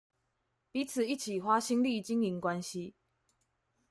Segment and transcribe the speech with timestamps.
[0.71, 2.95] 彼此一起花心力經營關係